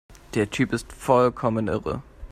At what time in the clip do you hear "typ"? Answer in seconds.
0.49-0.73